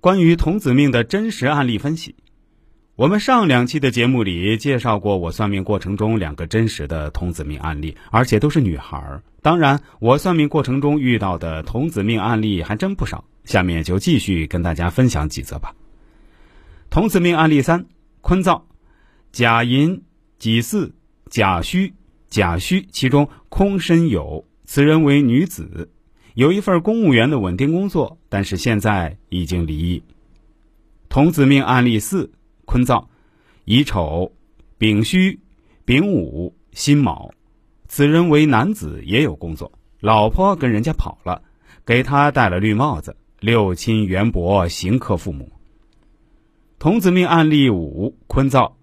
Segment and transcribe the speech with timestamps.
[0.00, 2.14] 关于童子命的真实案例分析。
[2.94, 9.20] 我们上两期的节目里介绍过，我算命过程中两个真实的童子命案例，而且都是女孩儿。
[9.42, 13.24] 当然，我算命过程中遇到的童子命案例还真不少。
[13.44, 15.74] 下面就继续跟大家分享几则吧。
[16.90, 17.86] 童子命案例三：
[18.20, 18.68] 坤造，
[19.32, 20.02] 甲寅、
[20.38, 20.92] 己巳、
[21.28, 21.92] 甲戌、
[22.28, 25.90] 甲戌，其中空身有，此人为女子，
[26.38, 30.00] 有一份公务员的稳定工作，但是现在已经离异。
[31.08, 32.30] 童子命案例四。
[32.64, 33.08] 坤造，
[33.64, 34.30] 乙丑、
[34.76, 35.40] 丙戌、
[35.84, 37.32] 丙午、辛卯，
[37.88, 41.42] 此人为男子，也有工作，老婆跟人家跑了，
[41.84, 45.50] 给他戴了绿帽子，六亲缘薄，行克父母。
[46.78, 48.76] 童子命案例五：坤造，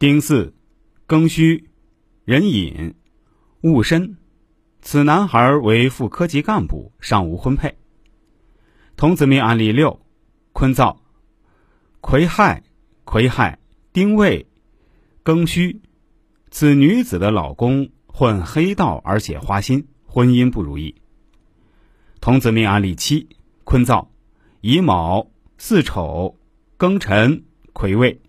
[0.00, 0.52] 丁巳、
[1.06, 1.68] 庚戌、
[2.24, 2.92] 壬寅、
[3.60, 4.16] 戊申，
[4.82, 7.78] 此男孩为副科级干部，尚无婚配。
[8.96, 9.98] 童子命案例六：
[10.52, 11.00] 坤造，
[12.02, 12.62] 癸亥。
[13.04, 13.58] 癸亥、
[13.92, 14.46] 丁未、
[15.24, 15.82] 庚戌，
[16.50, 20.94] 此女子的老公混黑道，而且花心，婚姻不如意。
[22.20, 23.28] 童子命案例七：
[23.64, 24.10] 坤造，
[24.60, 26.38] 乙卯、巳丑、
[26.78, 27.42] 庚辰、
[27.72, 28.20] 癸未，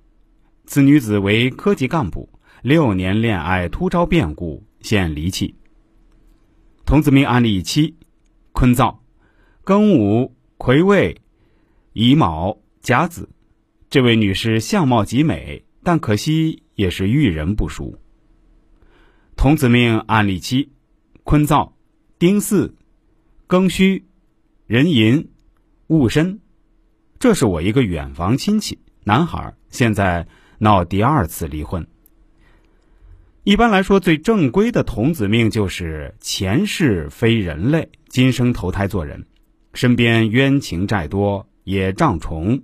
[0.66, 2.28] 此女子为科级干部，
[2.63, 5.56] 六年恋爱突遭变故，现离弃。
[6.86, 7.95] 童子命案例七：
[8.52, 9.02] 坤造，
[9.64, 11.22] 庚午、癸未、
[11.94, 13.30] 乙卯、甲子。
[13.90, 17.98] 这位女士相貌极美，但可惜也是遇人不淑。
[19.36, 20.72] 童子命案例七：
[21.23, 21.73] 坤造，
[22.20, 22.75] 丁巳、
[23.47, 24.03] 庚戌、
[24.68, 25.30] 壬寅、
[25.88, 26.42] 戊申。
[27.18, 30.28] 这是我一个远房亲戚，男孩，现在
[30.59, 31.88] 闹第二次离婚。
[33.45, 39.25] 一般来说，最正规的童子命就是前世非人类，今生投胎做人，
[39.73, 42.61] 身边冤情债多，也障重。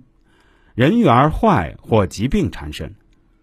[0.74, 2.94] 人缘坏或疾病缠身，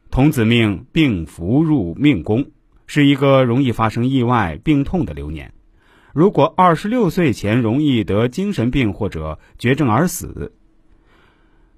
[0.09, 2.47] 童子命病符入命宫，
[2.87, 5.53] 是一个容易发生意外、病痛的流年。
[6.15, 10.53] 如果二十六岁前容易得精神病或者绝症而死，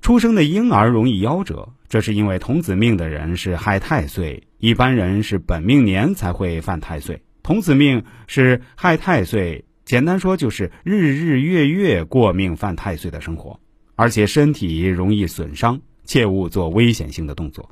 [0.01, 13.61] 出生的婴儿容易夭折，这是因为童子命的人是害太岁，一般人是本命年才会犯太岁，童子命是害太岁，简单说就是日日月月过命犯太岁的生活。
[13.95, 17.69] 而且身体容易损伤，切勿做危险性的动作。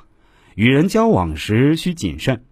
[0.56, 2.46] 与人交往时需谨慎。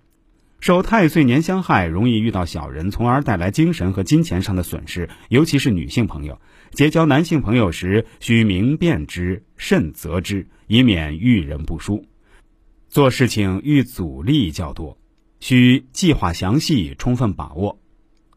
[0.60, 5.10] 受太岁年相害，容易遇到小人，从而带来精神和金钱上的损失。
[5.30, 6.42] 尤其是女性朋友，
[6.72, 12.06] 结交男性朋友时需明辨之，慎择之，以免遇人不淑。
[12.96, 14.98] 做事情遇阻力较多，
[15.42, 17.78] 需计划详细，充分把握。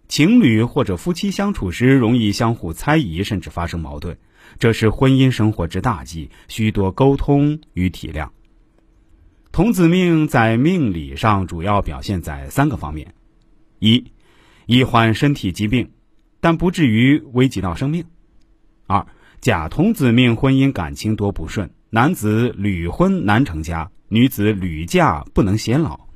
[0.08, 4.18] 情侣或者夫妻相处时，容易相互猜疑，甚至发生矛盾。
[4.58, 8.30] 这是婚姻生活之大忌，需多沟通与体谅。
[9.52, 13.14] 童子命在命理上主要表现在三个方面：
[13.78, 14.10] 一，
[14.66, 15.92] 易患身体疾病，
[16.40, 18.02] 但不至于危及到生命；
[18.88, 19.06] 二，
[19.40, 26.08] 甲童子命婚姻感情多不顺，男子屡婚难成家，女子屡嫁不能偕老；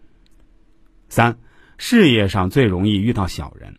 [1.09, 1.39] 三，
[1.77, 3.77] 事业上最容易遇到小人。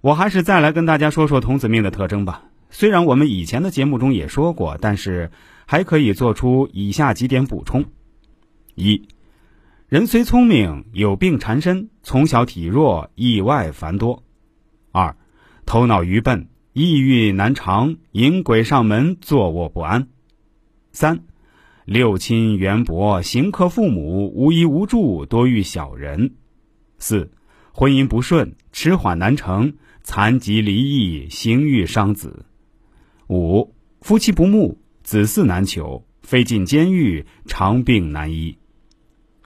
[0.00, 2.44] 我还是再来跟大家说说童子命的特征吧。
[2.70, 5.30] 虽然我们以前的节目中也说过，但是
[5.66, 7.84] 还可以做出以下几点补充：
[8.74, 9.06] 一，
[9.88, 14.22] 人虽聪明，有病缠身，从小体弱，意外繁多；
[14.90, 15.14] 二，
[15.66, 20.04] 头脑愚笨，抑郁难长，引鬼上门，坐卧不安；
[20.92, 21.20] 三，
[21.84, 26.30] 六亲缘薄，行克父母，无依无助，多遇小人；
[26.98, 27.32] 四，
[27.72, 32.46] 婚姻不顺，迟缓难成，残疾离异，行欲伤子。
[33.28, 38.56] 五夫妻不睦，子嗣难求，非进监狱，长病难医。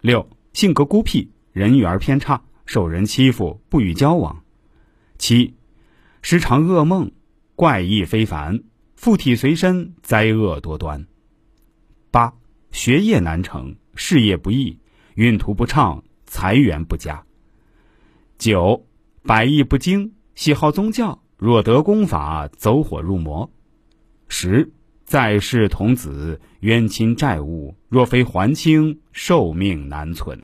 [0.02, 4.42] 六性格孤僻，人缘偏差，受人欺负，不与交往。
[5.16, 5.54] 七
[6.20, 7.10] 时常噩梦，
[7.54, 8.62] 怪异非凡，
[8.94, 11.06] 附体随身，灾厄多端。
[12.76, 14.78] 学业难成，事业不易，
[15.14, 17.24] 运途不畅，财源不佳。
[18.36, 18.86] 九
[19.22, 23.50] 百艺不精，喜好宗教，若得功法，走火入魔。
[24.28, 24.70] 十
[25.06, 30.34] 在世童子冤亲债务，若非还清，寿命难存。